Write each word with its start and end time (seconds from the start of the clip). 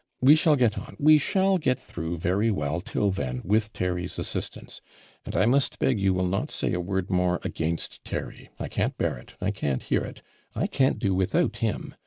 We 0.19 0.35
shall 0.35 0.55
get 0.55 0.79
on, 0.79 0.95
we 0.97 1.19
shall 1.19 1.59
get 1.59 1.79
through, 1.79 2.17
very 2.17 2.49
well, 2.49 2.81
till 2.81 3.11
then, 3.11 3.39
with 3.45 3.71
Terry's 3.71 4.17
assistance. 4.17 4.81
And 5.27 5.35
I 5.35 5.45
must 5.45 5.77
beg 5.77 5.99
you 5.99 6.11
will 6.11 6.25
not 6.25 6.49
say 6.49 6.73
a 6.73 6.79
word 6.81 7.11
more 7.11 7.39
against 7.43 8.03
Terry 8.03 8.49
I 8.59 8.67
can't 8.67 8.97
bear 8.97 9.15
it 9.19 9.35
I 9.39 9.51
can't 9.51 9.83
hear 9.83 10.01
it 10.01 10.23
I 10.55 10.65
can't 10.65 10.97
do 10.97 11.13
without 11.13 11.57
him. 11.57 11.93